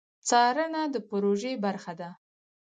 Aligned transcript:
څارنه 0.27 0.81
د 0.93 0.95
پروژې 1.09 1.53
برخه 1.65 1.93
ده 1.99 2.09